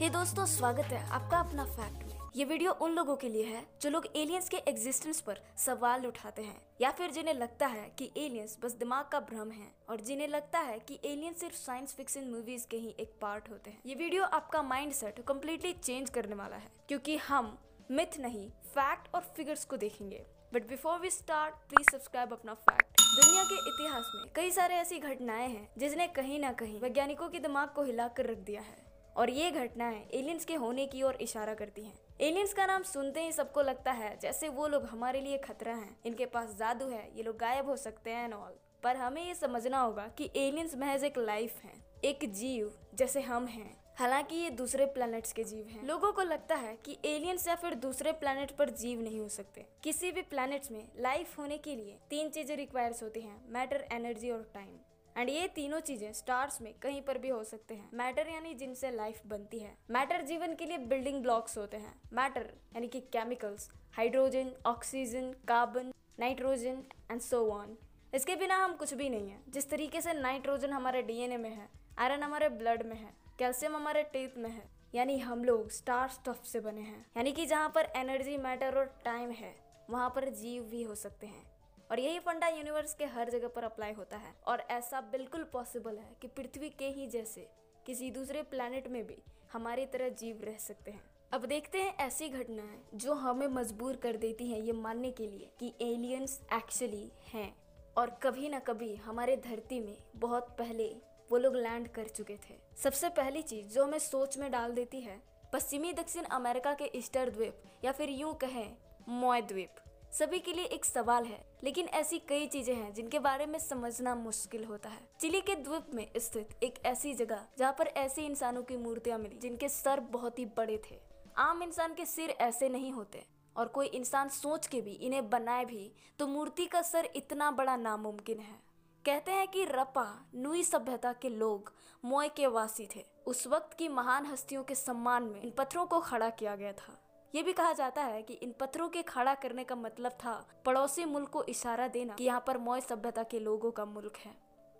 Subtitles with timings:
[0.00, 3.44] हे hey दोस्तों, स्वागत है आपका अपना फैक्ट में। ये वीडियो उन लोगों के लिए
[3.44, 7.84] है जो लोग एलियंस के एग्जिस्टेंस पर सवाल उठाते हैं, या फिर जिन्हें लगता है
[7.98, 11.94] कि एलियंस बस दिमाग का भ्रम है, और जिन्हें लगता है कि एलियंस सिर्फ़ साइंस
[11.94, 16.10] फिक्शन मूवीज़ के ही एक पार्ट होते हैं। ये वीडियो आपका माइंड सेट कम्प्लीटली चेंज
[16.10, 17.56] करने वाला है, क्योंकि हम
[17.90, 20.24] मिथ नहीं फैक्ट और फिगर्स को देखेंगे।
[20.54, 24.98] But before we start please subscribe अपना फैक्ट दुनिया के इतिहास में कई सारे ऐसी
[24.98, 28.88] घटनाएँ हैं जिसने कहीं ना कहीं वैज्ञानिकों के दिमाग को हिलाकर रख दिया है।
[29.20, 33.22] और ये घटनाएँ एलियंस के होने की ओर इशारा करती हैं। एलियंस का नाम सुनते
[33.22, 37.10] ही सबको लगता है, जैसे वो लोग हमारे लिए खतरा हैं। इनके पास जादू है,
[37.16, 40.74] ये लोग गायब हो सकते हैं एंड ऑल पर हमें ये समझना होगा कि एलियंस
[40.74, 41.72] महज एक लाइफ है,
[42.04, 46.54] एक जीव, जैसे हम हैं। हालाँकि ये दूसरे प्लैनेट्स के जीव हैं। लोगों को लगता
[46.54, 50.70] है कि एलियंस या फिर दूसरे प्लैनेट पर जीव नहीं हो सकते। किसी भी प्लैनेट्स
[50.70, 54.76] में लाइफ होने के लिए तीन चीज़ें रिक्वायर्स होती हैं मैटर एनर्जी और टाइम
[55.16, 58.90] एंड ये तीनों चीज़ें स्टार्स में कहीं पर भी हो सकते हैं। मैटर यानी जिनसे
[58.90, 63.70] लाइफ बनती है। मैटर जीवन के लिए बिल्डिंग ब्लॉक्स होते हैं। मैटर यानी कि chemicals
[63.94, 67.76] hydrogen oxygen carbon nitrogen and so on
[68.12, 71.68] इसके बिना हम कुछ भी नहीं है। जिस तरीके से नाइट्रोजन हमारे डीएनए में है
[71.98, 74.62] आयरन हमारे ब्लड में है कैल्शियम हमारे टीथ में है,
[74.94, 78.94] यानी हम लोग स्टार स्टफ़ से बने हैं। यानी कि जहाँ पर एनर्जी मैटर और
[79.04, 79.54] टाइम है,
[79.90, 81.42] वहाँ पर जीव भी हो सकते हैं।
[81.90, 85.96] और यही फंडा यूनिवर्स के हर जगह पर अप्लाई होता है। और ऐसा बिल्कुल पॉसिबल
[85.96, 87.48] है कि पृथ्वी के ही जैसे
[87.86, 91.02] किसी दूसरे प्लानट में भी हमारी तरह जीव रह सकते हैं।
[91.32, 95.50] अब देखते हैं ऐसी घटनाएँ जो हमें मजबूर कर देती हैं ये मानने के लिए
[95.60, 97.54] कि एलियंस एक्चुअली हैं।
[97.96, 100.96] और कभी ना कभी हमारे धरती में बहुत पहले
[101.30, 105.00] वो लोग लैंड कर चुके थे। सबसे पहली चीज़ जो हमें सोच में डाल देती
[105.00, 105.20] है,
[105.52, 108.76] पश्चिमी दक्षिण अमेरिका के ईस्टर द्वीप या फिर यूँ कहें
[109.08, 109.76] मोय द्वीप।
[110.12, 114.14] सभी के लिए एक सवाल है, लेकिन ऐसी कई चीज़ें हैं जिनके बारे में समझना
[114.14, 118.62] मुश्किल होता है। चिली के द्वीप में स्थित एक ऐसी जगह जहाँ पर ऐसे इंसानों
[118.62, 120.98] की मूर्तियाँ मिली जिनके सर बहुत ही बड़े थे।
[121.38, 123.24] आम इंसान के सिर ऐसे नहीं होते,
[123.56, 127.76] और कोई इंसान सोच के भी इन्हें बनाए भी तो मूर्ति का सर इतना बड़ा
[127.76, 128.58] नामुमकिन है।
[129.04, 131.72] कहते हैं कि रपा, नुई सभ्यता के लोग
[132.04, 136.00] मोय के वासी थे। उस वक्त की महान हस्तियों के सम्मान में इन पत्थरों को
[136.00, 136.96] खड़ा किया गया था।
[137.34, 140.32] ये भी कहा जाता है कि इन पत्थरों के खड़ा करने का मतलब था
[140.64, 144.32] पड़ोसी मुल्क को इशारा देना कि यहाँ पर मौज सभ्यता के लोगों का मुल्क है।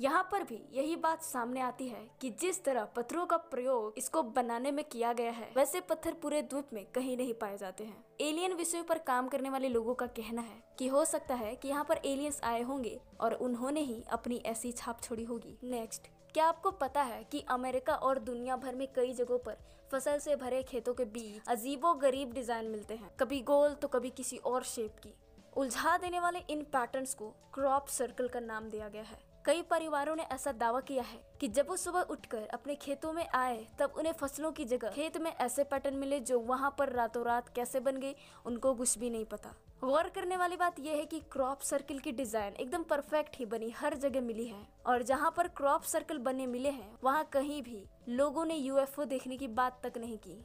[0.00, 4.22] यहाँ पर भी यही बात सामने आती है कि जिस तरह पत्थरों का प्रयोग इसको
[4.22, 8.04] बनाने में किया गया है, वैसे पत्थर पूरे द्वीप में कहीं नहीं पाए जाते हैं।
[8.20, 11.68] एलियन विषयों पर काम करने वाले लोगों का कहना है कि हो सकता है कि
[11.68, 16.44] यहाँ पर एलियंस आए होंगे और उन्होंने ही अपनी ऐसी छाप छोड़ी होगी। नेक्स्ट। क्या
[16.44, 19.56] आपको पता है कि अमेरिका और दुनिया भर में कई जगहों पर
[19.92, 24.10] फ़सल से भरे खेतों के बीच अजीबो गरीब डिज़ाइन मिलते हैं। कभी गोल तो कभी
[24.10, 25.12] किसी और शेप की।
[25.56, 30.14] उलझा देने वाले इन पैटर्न्स को क्रॉप सर्कल का नाम दिया गया है। कई परिवारों
[30.16, 33.94] ने ऐसा दावा किया है कि जब वो सुबह उठकर अपने खेतों में आए, तब
[33.98, 37.80] उन्हें फ़सलों की जगह खेत में ऐसे पैटर्न मिले जो वहाँ पर रातों रात कैसे
[37.80, 38.14] बन गई,
[38.46, 42.12] उनको कुछ भी नहीं पता। गौर करने वाली बात यह है कि क्रॉप सर्कल की
[42.12, 46.46] डिज़ाइन एकदम परफेक्ट ही बनी, हर जगह मिली है। और जहाँ पर क्रॉप सर्कल बने
[46.46, 50.38] मिले हैं, वहाँ कहीं भी लोगों ने यूएफओ देखने की बात तक नहीं की।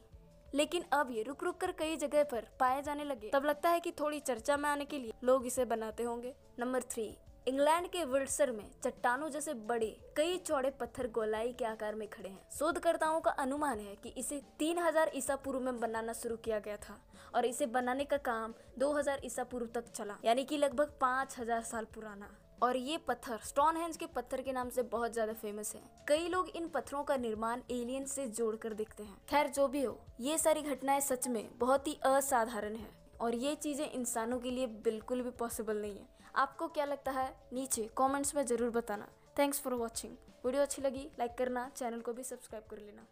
[0.54, 3.80] लेकिन अब ये रुक रुक कर कई जगह पर पाए जाने लगे। तब लगता है
[3.80, 7.08] कि थोड़ी चर्चा में आने के लिए लोग इसे बनाते होंगे। नंबर थ्री
[7.48, 9.86] इंग्लैंड के विल्सर में चट्टानों जैसे बड़े,
[10.16, 14.40] कई चौड़े पत्थर गोलाई के आकार में खड़े हैं। शोधकर्ताओं का अनुमान है कि इसे
[14.58, 16.98] 3000 ईसा पूर्व में बनाना शुरू किया गया था
[17.34, 21.84] और इसे बनाने का काम 2000 ईसा पूर्व तक चला, यानी कि लगभग 5000 साल
[21.84, 22.28] पुराना।
[22.62, 26.48] और ये पत्थर स्टोन के पत्थर के नाम से बहुत ज़्यादा फ़ेमस है। कई लोग
[26.48, 30.62] इन पत्थरों का निर्माण एलियन से जोड़कर देखते हैं। खैर, जो भी हो, ये सारी
[30.62, 35.30] घटनाएँ सच में बहुत ही असाधारण है। और ये चीज़ें इंसानों के लिए बिल्कुल भी
[35.30, 37.28] पॉसिबल नहीं है। आपको क्या लगता है?
[37.52, 39.08] नीचे कमेंट्स में ज़रूर बताना।
[39.38, 43.06] थैंक्स फॉर वॉचिंग वीडियो अच्छी लगी लाइक करना चैनल को भी सब्सक्राइब कर लेना।